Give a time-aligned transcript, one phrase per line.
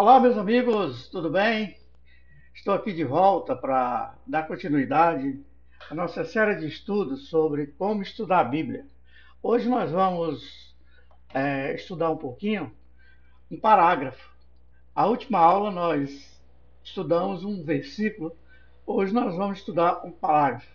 [0.00, 1.76] Olá, meus amigos, tudo bem?
[2.54, 5.44] Estou aqui de volta para dar continuidade
[5.90, 8.86] à nossa série de estudos sobre como estudar a Bíblia.
[9.42, 10.72] Hoje nós vamos
[11.34, 12.72] é, estudar um pouquinho
[13.50, 14.32] um parágrafo.
[14.94, 16.40] A última aula nós
[16.84, 18.36] estudamos um versículo,
[18.86, 20.72] hoje nós vamos estudar um parágrafo.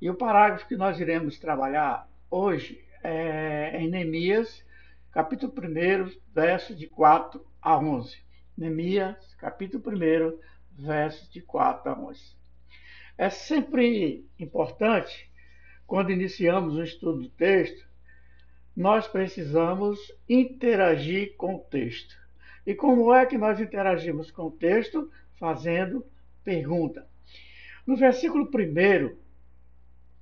[0.00, 4.64] E o parágrafo que nós iremos trabalhar hoje é em Neemias,
[5.12, 8.24] capítulo 1, verso de 4 a 11.
[8.56, 10.38] Neemias, capítulo 1,
[10.78, 12.20] versos de 4 a 11.
[13.18, 15.30] É sempre importante,
[15.86, 17.86] quando iniciamos o estudo do texto,
[18.74, 22.16] nós precisamos interagir com o texto.
[22.66, 25.10] E como é que nós interagimos com o texto?
[25.38, 26.06] Fazendo
[26.42, 27.06] pergunta.
[27.86, 29.16] No versículo 1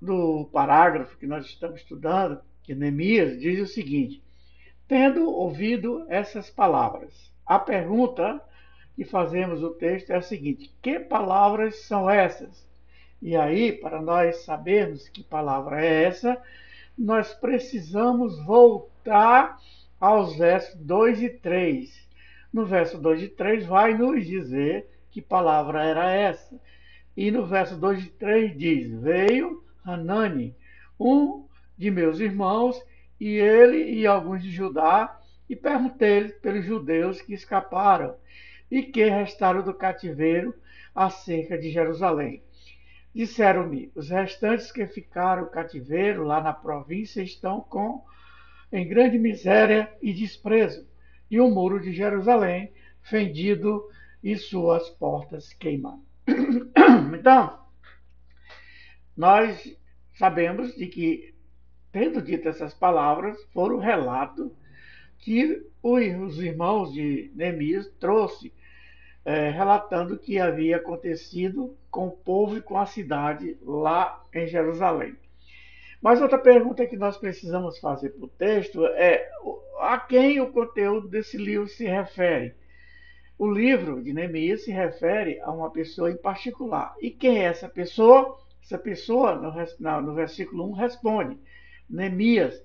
[0.02, 4.20] do parágrafo que nós estamos estudando, que Neemias diz o seguinte:
[4.88, 8.40] Tendo ouvido essas palavras, a pergunta
[8.96, 12.64] que fazemos o texto é a seguinte: que palavras são essas?
[13.20, 16.40] E aí, para nós sabermos que palavra é essa,
[16.96, 19.58] nós precisamos voltar
[19.98, 22.04] aos versos 2 e 3.
[22.52, 26.54] No verso 2 e 3 vai nos dizer que palavra era essa.
[27.16, 30.54] E no verso 2 e 3 diz: Veio Hanani,
[30.98, 32.80] um de meus irmãos,
[33.18, 38.16] e ele e alguns de Judá e perguntei-lhe pelos judeus que escaparam
[38.70, 40.54] e que restaram do cativeiro
[40.94, 42.42] acerca de Jerusalém.
[43.14, 48.04] Disseram-me: os restantes que ficaram cativeiro lá na província estão com
[48.72, 50.86] em grande miséria e desprezo,
[51.30, 53.88] e o muro de Jerusalém fendido
[54.22, 56.00] e suas portas queimadas.
[57.14, 57.58] Então,
[59.16, 59.78] nós
[60.14, 61.34] sabemos de que,
[61.92, 64.54] tendo dito essas palavras, foram o relato
[65.18, 68.52] que os irmãos de Neemias trouxe,
[69.24, 74.46] é, relatando o que havia acontecido com o povo e com a cidade lá em
[74.46, 75.16] Jerusalém.
[76.02, 79.30] Mas outra pergunta que nós precisamos fazer para o texto é
[79.80, 82.54] a quem o conteúdo desse livro se refere.
[83.38, 86.94] O livro de Neemias se refere a uma pessoa em particular.
[87.00, 88.38] E quem é essa pessoa?
[88.62, 91.38] Essa pessoa, no, no versículo 1, responde:
[91.88, 92.62] Neemias,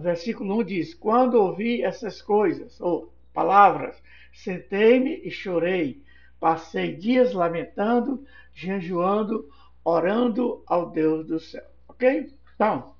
[0.00, 6.02] versículo 1 diz: Quando ouvi essas coisas, ou palavras, sentei-me e chorei.
[6.40, 9.48] Passei dias lamentando, jejuando,
[9.84, 11.64] orando ao Deus do céu.
[11.88, 12.32] Ok?
[12.54, 12.94] Então,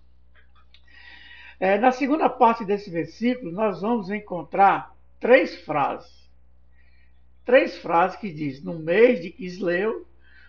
[1.58, 6.28] é, na segunda parte desse versículo, nós vamos encontrar três frases.
[7.44, 10.06] Três frases que diz: No mês de Quisleu,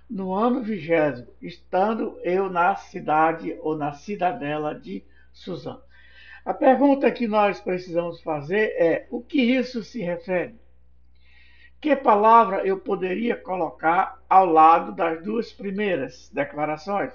[0.09, 5.79] no ano vigésimo, estando eu na cidade ou na cidadela de Suzã.
[6.45, 10.55] A pergunta que nós precisamos fazer é: o que isso se refere?
[11.79, 17.13] Que palavra eu poderia colocar ao lado das duas primeiras declarações?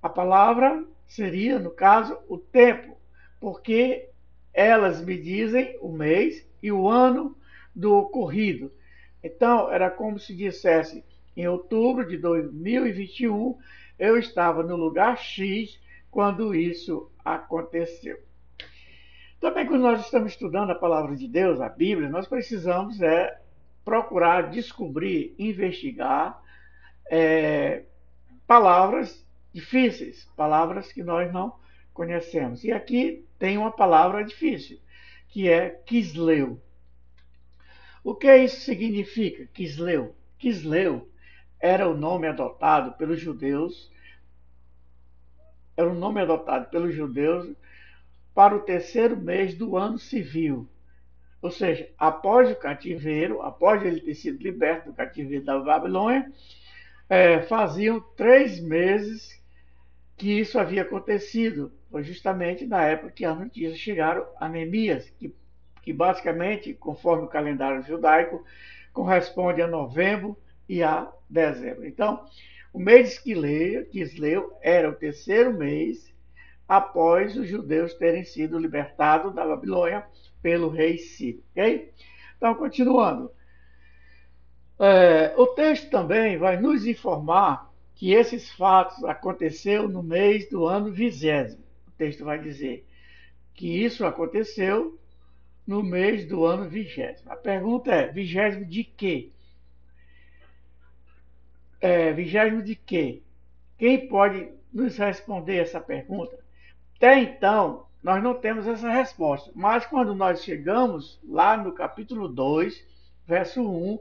[0.00, 2.96] A palavra seria, no caso, o tempo,
[3.40, 4.08] porque
[4.54, 7.36] elas me dizem o mês e o ano
[7.74, 8.72] do ocorrido.
[9.24, 11.04] Então, era como se dissesse:
[11.36, 13.58] em outubro de 2021,
[13.98, 18.18] eu estava no lugar X quando isso aconteceu.
[19.40, 23.40] Também quando nós estamos estudando a palavra de Deus, a Bíblia, nós precisamos é,
[23.84, 26.42] procurar descobrir, investigar
[27.10, 27.84] é,
[28.46, 31.58] palavras difíceis, palavras que nós não
[31.94, 32.64] conhecemos.
[32.64, 34.78] E aqui tem uma palavra difícil,
[35.28, 36.60] que é Quisleu.
[38.04, 40.14] O que isso significa, Quisleu?
[40.38, 41.08] Quisleu
[41.58, 43.90] era o nome adotado pelos judeus
[45.80, 47.50] era o nome adotado pelos judeus
[48.34, 50.68] para o terceiro mês do ano civil.
[51.42, 56.30] Ou seja, após o cativeiro, após ele ter sido liberto do cativeiro da Babilônia,
[57.08, 59.40] é, faziam três meses
[60.16, 61.72] que isso havia acontecido.
[61.90, 65.34] Foi justamente na época que as notícias chegaram a Neemias, que,
[65.82, 68.44] que basicamente, conforme o calendário judaico,
[68.92, 70.36] corresponde a novembro
[70.68, 71.86] e a dezembro.
[71.86, 72.24] Então,
[72.72, 76.12] o mês de Quisleu era o terceiro mês
[76.68, 80.04] após os judeus terem sido libertados da Babilônia
[80.40, 81.42] pelo rei Ciro.
[81.50, 81.92] Okay?
[82.36, 83.30] Então, continuando.
[84.78, 90.90] É, o texto também vai nos informar que esses fatos aconteceram no mês do ano
[90.90, 91.62] vigésimo.
[91.88, 92.86] O texto vai dizer
[93.52, 94.98] que isso aconteceu
[95.66, 97.30] no mês do ano vigésimo.
[97.30, 99.30] A pergunta é: vigésimo de quê?
[101.80, 103.22] É, vigésimo de quê?
[103.78, 106.38] Quem pode nos responder essa pergunta?
[106.96, 109.50] Até então, nós não temos essa resposta.
[109.54, 112.86] Mas quando nós chegamos lá no capítulo 2,
[113.26, 113.98] verso 1,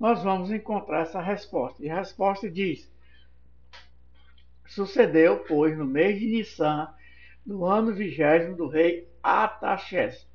[0.00, 1.84] nós vamos encontrar essa resposta.
[1.84, 2.90] E a resposta diz:
[4.66, 6.88] Sucedeu, pois, no mês de Nissan,
[7.44, 10.26] no ano vigésimo do rei Ataxés.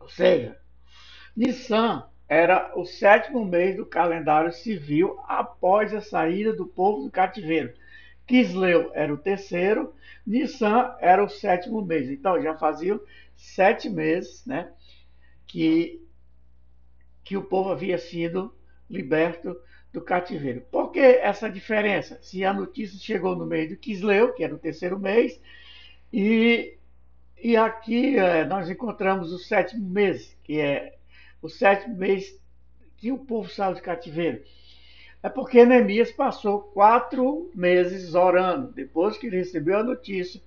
[0.00, 0.58] Ou seja,
[1.36, 7.74] Nissan era o sétimo mês do calendário civil após a saída do povo do cativeiro.
[8.24, 9.92] Quisleu era o terceiro,
[10.24, 12.08] Nissan era o sétimo mês.
[12.08, 13.00] Então já faziam
[13.34, 14.70] sete meses né,
[15.44, 16.00] que,
[17.24, 18.54] que o povo havia sido
[18.88, 19.60] liberto
[19.92, 20.60] do cativeiro.
[20.70, 22.20] Por que essa diferença?
[22.22, 25.40] Se a notícia chegou no mês do Quisleu, que era o terceiro mês,
[26.12, 26.76] e,
[27.42, 30.99] e aqui é, nós encontramos o sétimo mês, que é
[31.42, 32.38] o sétimo mês
[32.96, 34.42] que o povo saiu de cativeiro.
[35.22, 40.40] É porque Neemias passou quatro meses orando, depois que ele recebeu a notícia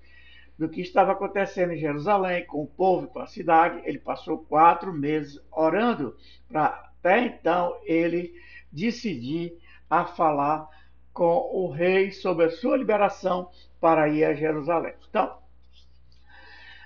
[0.57, 4.39] do que estava acontecendo em Jerusalém, com o povo e com a cidade, ele passou
[4.39, 6.15] quatro meses orando,
[6.47, 6.65] para
[7.03, 8.33] até então ele
[8.71, 9.57] decidir
[9.89, 10.67] a falar
[11.11, 13.49] com o rei sobre a sua liberação
[13.79, 14.93] para ir a Jerusalém.
[15.09, 15.37] Então,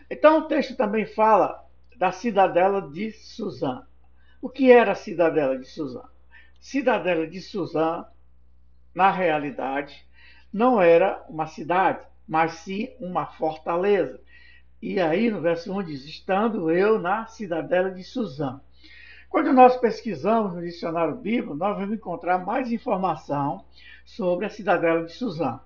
[0.10, 1.65] então o texto também fala
[1.98, 3.86] da cidadela de Suzã.
[4.39, 6.04] O que era a cidadela de Suzã?
[6.60, 8.06] Cidadela de Suzã,
[8.94, 10.07] na realidade,
[10.54, 14.22] não era uma cidade, mas sim uma fortaleza.
[14.80, 18.62] E aí no verso 1 diz: Estando eu na cidadela de Suzã.
[19.28, 23.66] Quando nós pesquisamos no dicionário bíblico, nós vamos encontrar mais informação
[24.06, 25.60] sobre a cidadela de Suzã.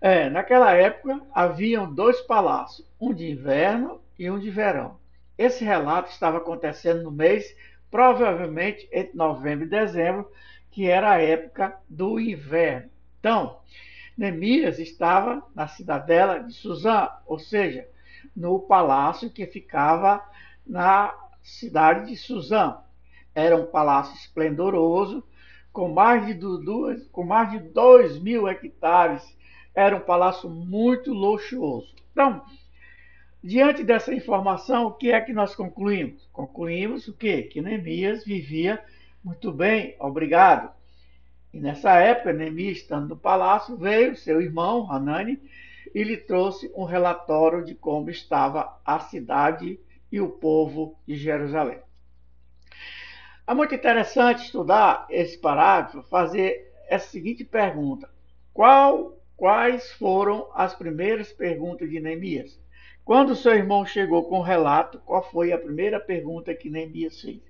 [0.00, 4.98] É, naquela época haviam dois palácios, um de inverno e um de verão.
[5.36, 7.54] Esse relato estava acontecendo no mês
[7.90, 10.30] provavelmente entre novembro e dezembro,
[10.70, 12.90] que era a época do inverno.
[13.18, 13.58] Então,
[14.16, 17.86] Neemias estava na cidadela de Suzã, ou seja,
[18.36, 20.22] no palácio que ficava
[20.66, 22.78] na cidade de Suzã.
[23.34, 25.24] Era um palácio esplendoroso,
[25.72, 29.36] com mais de, duas, com mais de dois mil hectares.
[29.74, 31.94] Era um palácio muito luxuoso.
[32.12, 32.42] Então,
[33.42, 36.28] Diante dessa informação, o que é que nós concluímos?
[36.32, 37.42] Concluímos o quê?
[37.42, 38.82] Que Neemias vivia
[39.22, 40.72] muito bem, obrigado.
[41.52, 45.38] E nessa época, Neemias, estando no palácio, veio seu irmão, Hanani,
[45.94, 49.78] e lhe trouxe um relatório de como estava a cidade
[50.10, 51.78] e o povo de Jerusalém.
[53.46, 58.08] É muito interessante estudar esse parágrafo, fazer essa seguinte pergunta:
[58.54, 62.58] Qual, quais foram as primeiras perguntas de Neemias?
[63.10, 67.40] Quando seu irmão chegou com o relato, qual foi a primeira pergunta que Neemias fez?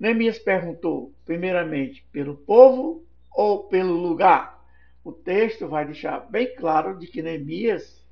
[0.00, 4.66] Neemias perguntou, primeiramente, pelo povo ou pelo lugar?
[5.04, 8.04] O texto vai deixar bem claro de que Neemias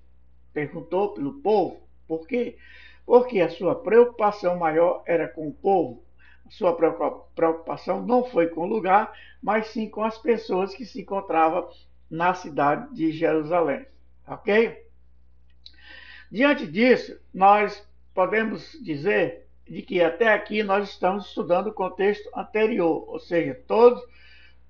[0.53, 1.81] perguntou pelo povo.
[2.07, 2.57] Por quê?
[3.05, 6.05] Porque a sua preocupação maior era com o povo.
[6.47, 6.77] A sua
[7.35, 9.13] preocupação não foi com o lugar,
[9.43, 11.69] mas sim com as pessoas que se encontravam
[12.09, 13.85] na cidade de Jerusalém.
[14.29, 14.92] Ok?
[16.33, 23.05] Diante disso, nós podemos dizer de que até aqui nós estamos estudando o contexto anterior,
[23.07, 24.03] ou seja, todo,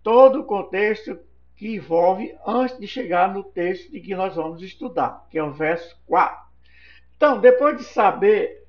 [0.03, 1.17] todo o contexto
[1.55, 5.53] que envolve antes de chegar no texto de que nós vamos estudar, que é o
[5.53, 6.44] verso 4.
[7.17, 8.67] Então, depois de saber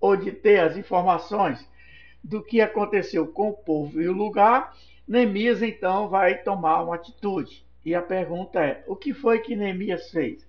[0.00, 1.64] ou de ter as informações
[2.24, 7.64] do que aconteceu com o povo e o lugar, Neemias então vai tomar uma atitude.
[7.84, 10.45] E a pergunta é: o que foi que Neemias fez?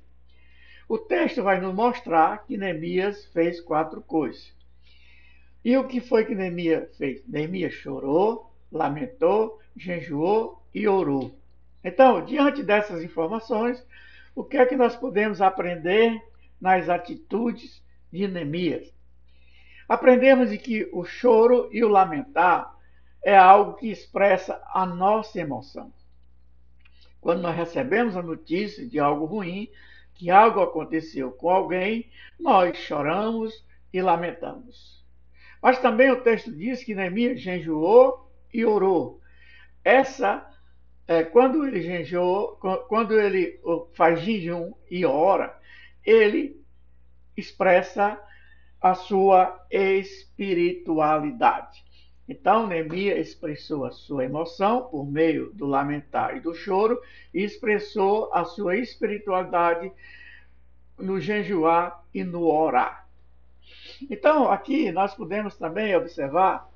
[0.90, 4.54] O texto vai nos mostrar que Neemias fez quatro coisas.
[5.64, 7.22] E o que foi que Neemias fez?
[7.28, 11.38] Neemias chorou, lamentou, jejuou e orou.
[11.84, 13.86] Então, diante dessas informações,
[14.34, 16.22] o que é que nós podemos aprender
[16.60, 18.94] nas atitudes de Neemias?
[19.90, 22.74] Aprendemos de que o choro e o lamentar
[23.22, 25.92] é algo que expressa a nossa emoção.
[27.20, 29.70] Quando nós recebemos a notícia de algo ruim,
[30.18, 32.10] que algo aconteceu com alguém,
[32.40, 35.06] nós choramos e lamentamos.
[35.62, 39.22] Mas também o texto diz que Neemias jejuou e orou.
[39.84, 40.50] Essa,
[41.08, 43.60] é, quando ele jejuou, quando ele
[43.94, 45.56] faz jejum e ora,
[46.06, 46.62] ele
[47.36, 48.18] expressa
[48.82, 51.86] a sua espiritualidade.
[52.28, 57.00] Então, Neemias expressou a sua emoção por meio do lamentar e do choro
[57.34, 59.92] e expressou a sua espiritualidade
[60.98, 63.08] no jejuar e no orar.
[64.10, 66.70] Então, aqui nós podemos também observar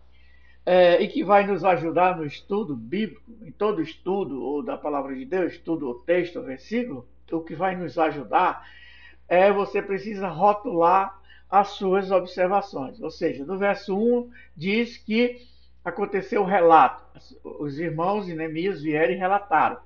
[0.65, 5.15] é, e que vai nos ajudar no estudo bíblico, em todo estudo ou da palavra
[5.15, 8.65] de Deus, estudo o texto, o versículo, o que vai nos ajudar
[9.27, 11.21] é você precisa rotular
[11.51, 13.01] as suas observações.
[13.01, 15.46] Ou seja, no verso 1 diz que
[15.84, 17.03] aconteceu o relato.
[17.43, 19.77] Os irmãos de Neemias vieram e relataram.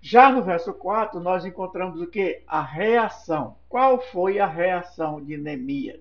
[0.00, 2.42] Já no verso 4, nós encontramos o que?
[2.44, 3.56] A reação.
[3.68, 6.00] Qual foi a reação de Neemias?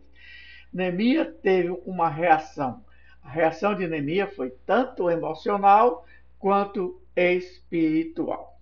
[0.73, 2.83] Neemias teve uma reação.
[3.21, 6.03] A reação de Neemias foi tanto emocional
[6.39, 8.59] quanto espiritual.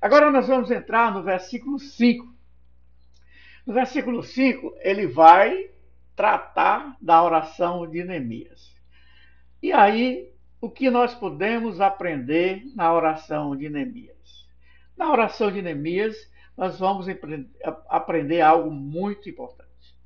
[0.00, 2.32] Agora nós vamos entrar no versículo 5.
[3.66, 5.70] No versículo 5, ele vai
[6.22, 8.72] tratar da oração de Neemias.
[9.60, 14.48] E aí, o que nós podemos aprender na oração de Neemias?
[14.96, 16.16] Na oração de Neemias,
[16.56, 17.08] nós vamos
[17.88, 19.98] aprender algo muito importante.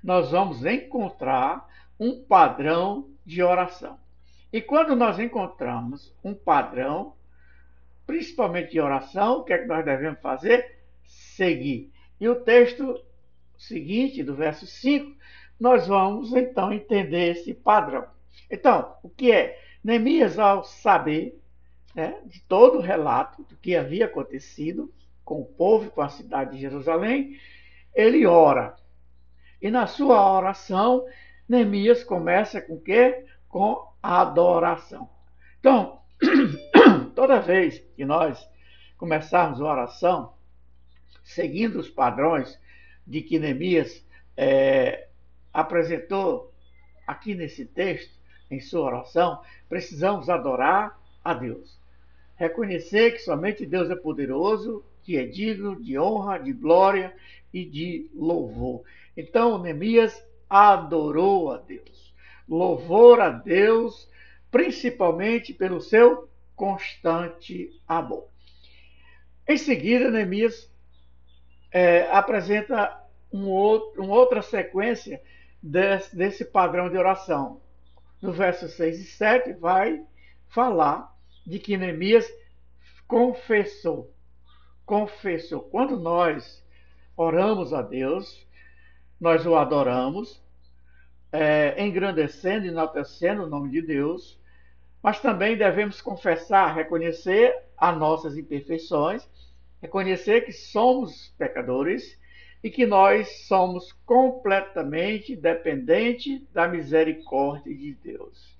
[0.00, 3.98] Nós vamos encontrar um padrão de oração.
[4.52, 7.16] E quando nós encontramos um padrão,
[8.06, 10.78] principalmente de oração, o que é que nós devemos fazer?
[11.02, 11.92] Seguir.
[12.20, 13.04] E o texto
[13.58, 15.16] seguinte, do verso 5,
[15.58, 18.06] nós vamos então entender esse padrão.
[18.50, 19.60] Então, o que é?
[19.82, 21.38] Neemias, ao saber
[21.94, 24.92] né, de todo o relato do que havia acontecido
[25.24, 27.38] com o povo e com a cidade de Jerusalém,
[27.94, 28.74] ele ora.
[29.60, 31.06] E na sua oração,
[31.48, 33.24] Neemias começa com o quê?
[33.48, 35.08] Com a adoração.
[35.60, 36.00] Então,
[37.14, 38.46] toda vez que nós
[38.98, 40.34] começarmos a oração,
[41.22, 42.58] seguindo os padrões
[43.06, 44.04] de que Neemias
[44.36, 45.08] é,
[45.54, 46.52] apresentou
[47.06, 48.12] aqui nesse texto,
[48.50, 51.78] em sua oração, precisamos adorar a Deus.
[52.34, 57.14] Reconhecer que somente Deus é poderoso, que é digno de honra, de glória
[57.52, 58.82] e de louvor.
[59.16, 60.20] Então, Neemias
[60.50, 62.12] adorou a Deus.
[62.48, 64.08] Louvor a Deus,
[64.50, 68.26] principalmente pelo seu constante amor.
[69.46, 70.70] Em seguida, Neemias
[71.70, 73.00] é, apresenta
[73.32, 75.20] um outro, uma outra sequência
[75.64, 77.60] desse, desse padrão de oração.
[78.20, 80.04] No verso 6 e 7 vai
[80.48, 81.16] falar
[81.46, 82.30] de que Neemias
[83.08, 84.12] confessou.
[84.84, 85.62] Confessou.
[85.62, 86.62] Quando nós
[87.16, 88.46] oramos a Deus,
[89.18, 90.42] nós o adoramos,
[91.32, 94.38] é, engrandecendo e enaltecendo o nome de Deus,
[95.02, 99.26] mas também devemos confessar, reconhecer as nossas imperfeições,
[99.80, 102.18] reconhecer que somos pecadores
[102.64, 108.56] e que nós somos completamente dependentes da misericórdia de Deus.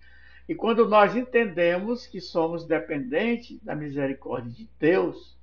[0.46, 5.34] E quando nós entendemos que somos dependentes da misericórdia de Deus,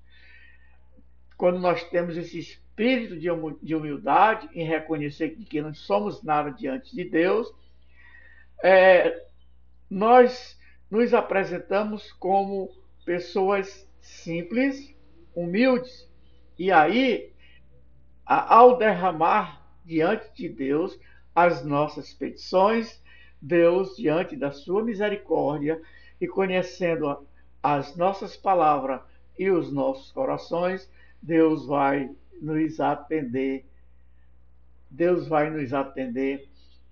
[1.35, 7.03] quando nós temos esse espírito de humildade em reconhecer que não somos nada diante de
[7.03, 7.51] Deus,
[8.63, 9.25] é,
[9.89, 10.55] nós
[10.87, 12.69] nos apresentamos como
[13.03, 14.93] pessoas simples,
[15.33, 16.07] humildes.
[16.59, 17.30] E aí,
[18.25, 20.99] ao derramar diante de Deus
[21.35, 23.01] as nossas petições,
[23.41, 25.81] Deus, diante da sua misericórdia
[26.19, 27.25] e conhecendo
[27.63, 29.01] as nossas palavras
[29.37, 30.89] e os nossos corações,
[31.21, 32.09] Deus vai
[32.41, 33.65] nos atender.
[34.89, 36.47] Deus vai nos atender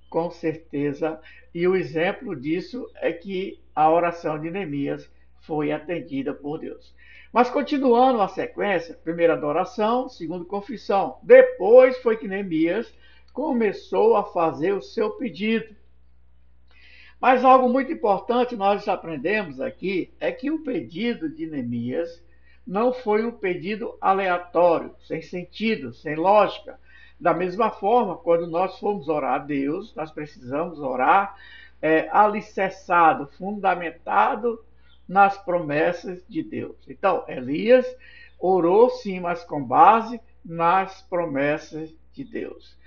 [0.09, 1.19] com certeza.
[1.53, 5.09] E o exemplo disso é que a oração de Neemias
[5.41, 6.93] foi atendida por Deus.
[7.31, 11.19] Mas continuando a sequência, primeiro adoração, segundo confissão.
[11.22, 12.91] Depois foi que Neemias
[13.34, 15.75] começou a fazer o seu pedido.
[17.22, 22.24] Mas algo muito importante nós aprendemos aqui é que o pedido de Neemias
[22.65, 26.79] não foi um pedido aleatório, sem sentido, sem lógica.
[27.19, 31.36] Da mesma forma, quando nós formos orar a Deus, nós precisamos orar
[31.81, 34.63] é, alicerçado, fundamentado
[35.09, 36.77] nas promessas de Deus.
[36.87, 37.85] Então, Elias
[38.39, 42.79] orou sim, mas com base nas promessas de Deus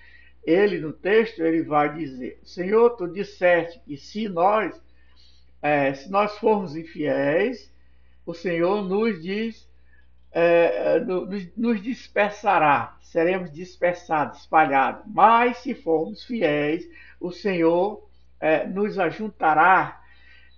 [0.45, 4.81] ele no texto ele vai dizer: Senhor, tu disseste que se nós
[5.61, 7.73] é, se nós formos infiéis,
[8.26, 9.71] o Senhor nos diz
[10.33, 15.05] é, nos, nos dispersará, seremos dispersados, espalhados.
[15.07, 16.88] Mas se formos fiéis,
[17.21, 18.09] o Senhor
[18.41, 20.00] é, nos ajuntará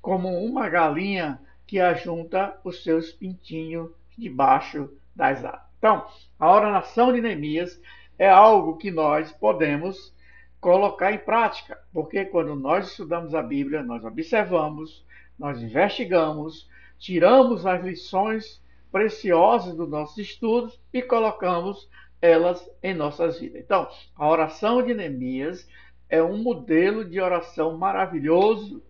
[0.01, 1.39] como uma galinha
[1.75, 5.61] que ajunta os seus pintinhos debaixo das asas.
[5.77, 6.07] Então,
[6.39, 7.83] a oração de Neemias
[8.17, 10.15] é algo que nós podemos
[10.61, 15.05] colocar em prática, porque quando nós estudamos a Bíblia, nós observamos,
[15.37, 18.63] nós investigamos, tiramos as lições
[18.93, 21.91] preciosas dos nossos estudos e colocamos
[22.23, 23.63] elas em nossas vidas.
[23.65, 25.69] Então, a oração de Neemias
[26.09, 28.81] é um modelo de oração maravilhoso,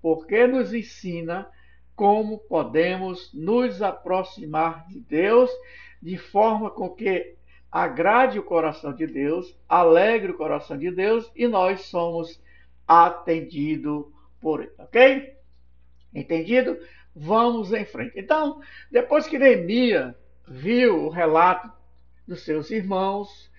[0.00, 1.46] porque nos ensina
[2.00, 5.50] como podemos nos aproximar de Deus
[6.00, 7.34] de forma com que
[7.70, 12.42] agrade o coração de Deus, alegre o coração de Deus e nós somos
[12.88, 14.06] atendidos
[14.40, 15.34] por Ele, ok?
[16.14, 16.78] Entendido?
[17.14, 18.18] Vamos em frente.
[18.18, 20.14] Então, depois que Neemias
[20.48, 21.70] viu o relato
[22.26, 23.52] dos seus irmãos,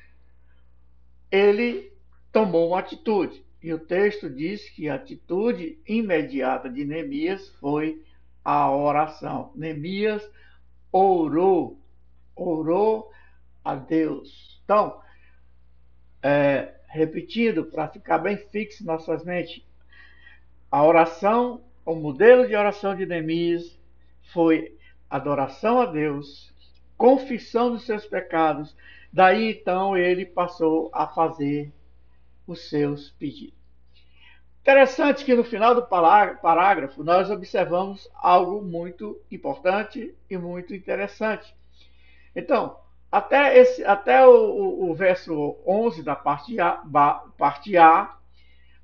[1.30, 1.94] ele
[2.32, 3.46] tomou uma atitude.
[3.62, 8.02] E o texto diz que a atitude imediata de Neemias foi
[8.44, 9.52] a oração.
[9.56, 10.28] Neemias
[10.92, 11.80] orou,
[12.36, 13.12] orou
[13.64, 14.60] a Deus.
[14.64, 15.00] Então,
[16.22, 19.64] é, repetindo, para ficar bem fixo em nossas mentes,
[20.72, 23.78] a oração, o modelo de oração de Neemias
[24.32, 24.78] foi
[25.10, 26.54] adoração a Deus,
[26.98, 28.76] confissão dos seus pecados.
[29.12, 31.72] Daí então ele passou a fazer
[32.48, 33.61] os seus pedidos.
[34.62, 41.56] Interessante que no final do parágrafo nós observamos algo muito importante e muito interessante.
[42.36, 42.78] Então,
[43.12, 46.80] até, esse, até o, o, o verso 11 da parte a,
[47.38, 48.16] parte a,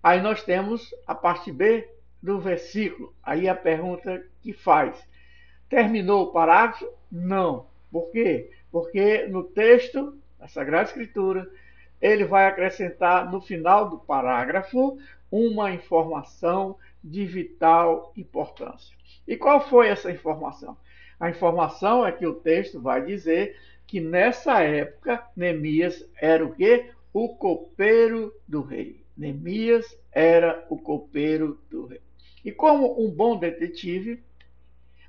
[0.01, 1.87] aí nós temos a parte B
[2.23, 3.13] do versículo.
[3.21, 4.97] Aí a pergunta que faz:
[5.69, 6.89] terminou o parágrafo?
[7.11, 7.67] Não.
[7.91, 8.49] Por quê?
[8.71, 11.47] Porque no texto da Sagrada Escritura
[12.01, 14.97] ele vai acrescentar no final do parágrafo
[15.31, 18.95] uma informação de vital importância.
[19.27, 20.77] E qual foi essa informação?
[21.19, 26.91] A informação é que o texto vai dizer que nessa época Neemias era o quê?
[27.13, 29.03] O copeiro do rei.
[29.17, 32.01] Neemias era o copeiro do rei.
[32.45, 34.23] E como um bom detetive,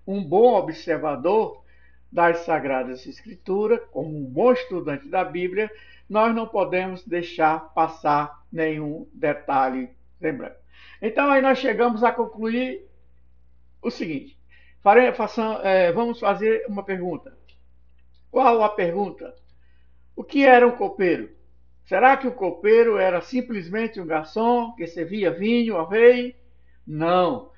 [0.06, 1.62] um bom observador
[2.10, 5.70] das Sagradas Escrituras, como um bom estudante da Bíblia,
[6.08, 10.56] nós não podemos deixar passar nenhum detalhe lembrando.
[11.02, 12.88] Então aí nós chegamos a concluir
[13.82, 14.38] o seguinte:
[14.82, 17.36] farei, façam, é, vamos fazer uma pergunta.
[18.30, 19.34] Qual a pergunta?
[20.16, 21.30] O que era um copeiro?
[21.84, 26.36] Será que o copeiro era simplesmente um garçom que servia vinho rei?
[26.86, 27.50] Não.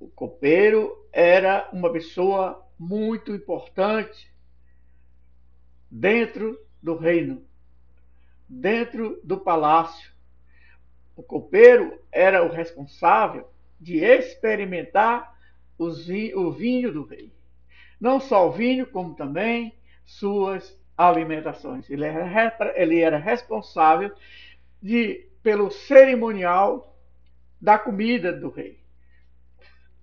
[0.00, 4.32] O copeiro era uma pessoa muito importante
[5.90, 7.47] dentro do reino
[8.48, 10.10] dentro do palácio.
[11.14, 13.48] O copeiro era o responsável
[13.80, 15.36] de experimentar
[15.78, 17.32] o vinho do rei.
[18.00, 21.88] Não só o vinho, como também suas alimentações.
[21.90, 22.04] Ele
[23.00, 24.12] era, responsável
[24.82, 26.96] de, pelo cerimonial
[27.60, 28.80] da comida do rei.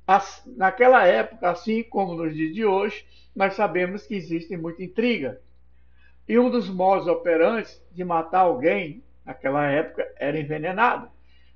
[0.07, 3.05] As, naquela época, assim como nos dias de hoje,
[3.35, 5.41] nós sabemos que existe muita intriga
[6.27, 11.09] e um dos modos operantes de matar alguém naquela época era envenenado.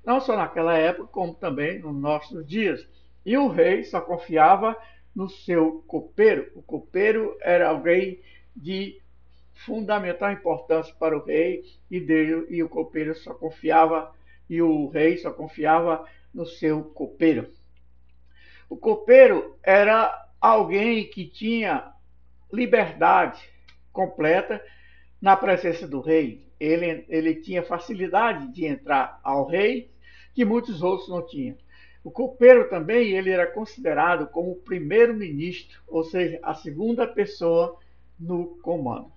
[0.04, 2.86] Não só naquela época, como também nos nossos dias.
[3.24, 4.76] E o rei só confiava
[5.14, 6.50] no seu copeiro.
[6.54, 8.20] O copeiro era alguém
[8.54, 9.00] de
[9.52, 14.14] fundamental importância para o rei e dele e o copeiro só confiava
[14.48, 17.50] e o rei só confiava no seu copeiro.
[18.68, 21.92] O copeiro era alguém que tinha
[22.52, 23.40] liberdade
[23.92, 24.62] completa
[25.20, 26.46] na presença do rei.
[26.58, 29.90] Ele, ele tinha facilidade de entrar ao rei,
[30.34, 31.56] que muitos outros não tinham.
[32.02, 37.78] O copeiro também ele era considerado como o primeiro-ministro, ou seja, a segunda pessoa
[38.18, 39.12] no comando.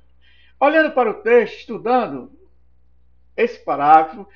[0.59, 2.31] Olhando para o texto, estudando
[3.36, 4.27] esse parágrafo,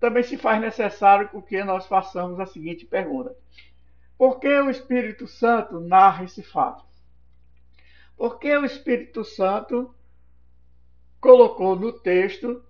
[0.00, 3.34] também se faz necessário que nós façamos a seguinte pergunta:
[4.18, 6.84] Por que o Espírito Santo narra esse fato?
[8.16, 9.94] Porque o Espírito Santo
[11.20, 12.62] colocou no texto,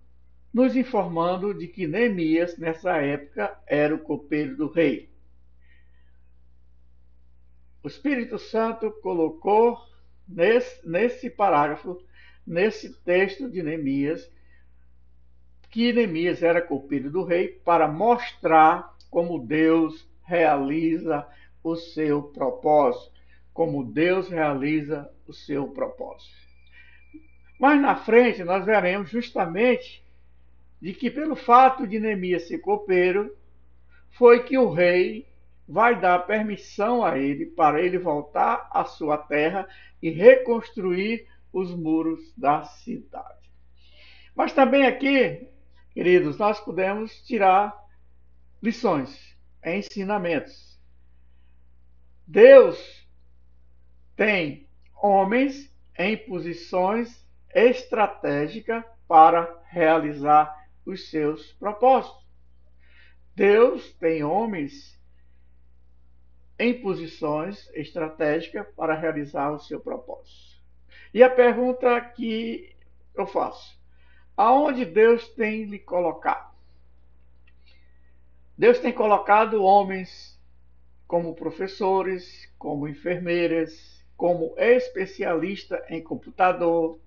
[0.53, 5.11] nos informando de que Neemias, nessa época, era o copeiro do rei.
[7.83, 9.79] O Espírito Santo colocou
[10.27, 12.03] nesse, nesse parágrafo,
[12.47, 14.31] nesse texto de Neemias,
[15.69, 21.27] que Neemias era copeiro do rei para mostrar como Deus realiza
[21.63, 23.13] o seu propósito,
[23.53, 26.35] como Deus realiza o seu propósito.
[27.59, 30.05] Mas na frente nós veremos justamente
[30.81, 33.35] de que pelo fato de Neemias ser copeiro,
[34.11, 35.27] foi que o rei
[35.67, 39.67] vai dar permissão a ele para ele voltar à sua terra
[40.03, 43.49] e reconstruir os muros da cidade.
[44.35, 45.49] Mas também aqui,
[45.93, 47.75] queridos, nós podemos tirar
[48.63, 49.35] lições,
[49.65, 50.79] ensinamentos.
[52.27, 53.09] Deus
[54.17, 54.64] tem
[55.05, 57.23] homens em posições
[57.55, 62.25] estratégicas para realizar os seus propósitos.
[63.37, 64.99] Deus tem homens
[66.59, 70.63] em posições estratégicas para realizar o seu propósito.
[71.13, 72.75] E a pergunta que
[73.15, 73.79] eu faço:
[74.35, 76.55] aonde Deus tem lhe colocado?
[78.57, 80.41] Deus tem colocado homens
[81.07, 86.99] como professores, como enfermeiras, como especialista em computador,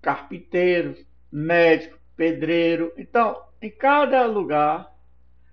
[0.00, 0.96] carpinteiro,
[1.30, 2.92] médico, pedreiro.
[2.96, 4.90] Então, em cada lugar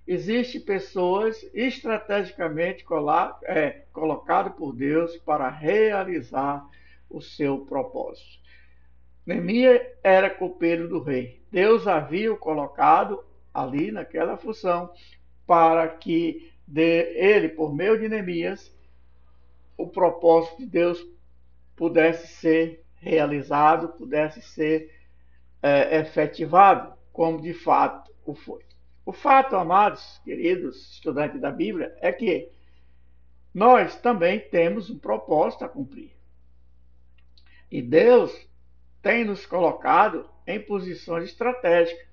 [0.06, 2.86] existe pessoas estrategicamente
[3.44, 6.66] é, colocadas por Deus para realizar
[7.10, 8.40] o seu propósito.
[9.26, 11.42] Neemias era copeiro do rei.
[11.52, 14.90] Deus havia o colocado ali naquela função
[15.46, 18.74] para que ele, por meio de Neemias,
[19.78, 21.06] o propósito de Deus
[21.76, 24.92] pudesse ser realizado, pudesse ser
[25.62, 28.66] é, efetivado, como de fato o foi.
[29.06, 32.52] O fato, amados, queridos estudantes da Bíblia, é que
[33.54, 36.12] nós também temos um propósito a cumprir.
[37.72, 38.48] E Deus
[39.02, 42.06] tem nos colocado em posições estratégicas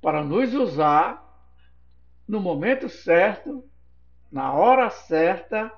[0.00, 1.22] para nos usar
[2.26, 3.64] no momento certo,
[4.30, 5.72] na hora certa,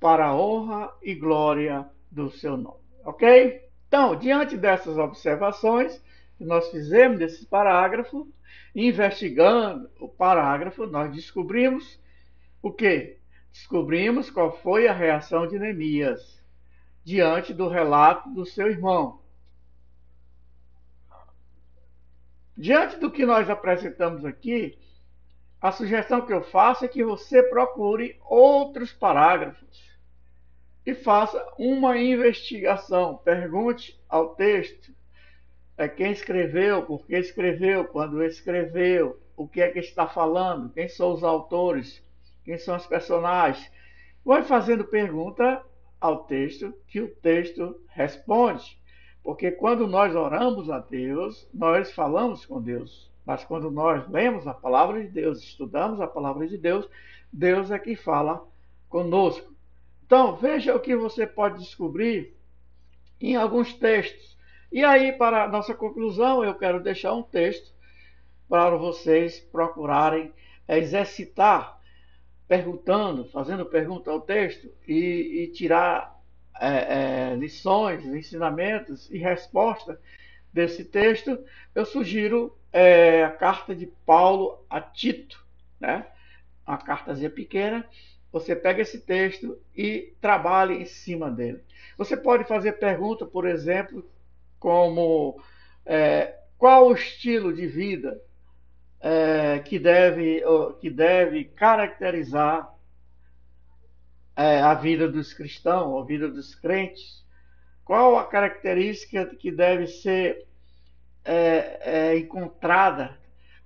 [0.00, 2.80] para a honra e glória do seu nome.
[3.04, 3.62] Ok?
[3.86, 6.02] Então, diante dessas observações
[6.38, 8.26] que nós fizemos desse parágrafo,
[8.74, 12.00] investigando o parágrafo, nós descobrimos
[12.62, 13.18] o que?
[13.52, 16.40] Descobrimos qual foi a reação de Neemias
[17.04, 19.20] diante do relato do seu irmão.
[22.56, 24.78] Diante do que nós apresentamos aqui,
[25.60, 29.89] a sugestão que eu faço é que você procure outros parágrafos
[30.84, 33.16] e faça uma investigação.
[33.18, 34.92] Pergunte ao texto
[35.76, 40.88] é, quem escreveu, por que escreveu, quando escreveu, o que é que está falando, quem
[40.88, 42.04] são os autores,
[42.44, 43.70] quem são os personagens.
[44.24, 45.62] Vai fazendo pergunta
[46.00, 48.78] ao texto que o texto responde.
[49.22, 53.10] Porque quando nós oramos a Deus, nós falamos com Deus.
[53.24, 56.88] Mas quando nós lemos a palavra de Deus, estudamos a palavra de Deus,
[57.32, 58.46] Deus é que fala
[58.88, 59.49] conosco.
[60.10, 62.36] Então, veja o que você pode descobrir
[63.20, 64.36] em alguns textos.
[64.72, 67.72] E aí, para nossa conclusão, eu quero deixar um texto
[68.48, 70.32] para vocês procurarem
[70.68, 71.80] exercitar,
[72.48, 76.20] perguntando, fazendo pergunta ao texto e, e tirar
[76.60, 80.00] é, é, lições, ensinamentos e resposta
[80.52, 81.38] desse texto.
[81.72, 85.46] Eu sugiro é, a carta de Paulo a Tito,
[85.78, 86.04] né?
[86.66, 87.86] uma cartazinha pequena,
[88.32, 91.62] você pega esse texto e trabalha em cima dele.
[91.98, 94.08] Você pode fazer pergunta, por exemplo,
[94.58, 95.42] como
[95.84, 98.20] é, qual o estilo de vida
[99.00, 100.42] é, que, deve,
[100.80, 102.72] que deve caracterizar
[104.36, 107.24] é, a vida dos cristãos, a vida dos crentes?
[107.84, 110.46] Qual a característica que deve ser
[111.24, 113.18] é, é, encontrada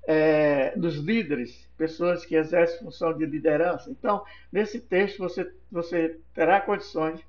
[0.06, 3.90] é, nos líderes, pessoas que exercem função de liderança.
[3.90, 7.20] Então, nesse texto você, você terá condições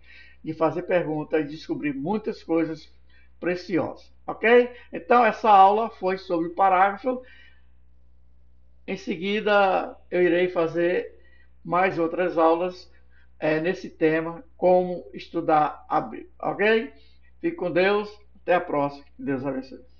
[0.44, 2.90] de fazer perguntas e descobrir muitas coisas
[3.40, 4.70] preciosas, ok?
[4.92, 7.22] Então, essa aula foi sobre o parágrafo.
[8.88, 11.16] Em seguida, eu irei fazer
[11.64, 12.92] mais outras aulas
[13.40, 16.94] é, nesse tema, como estudar a Bíblia, ok?
[17.42, 18.10] Fique com Deus,
[18.42, 19.95] até a próxima, Deus abençoe.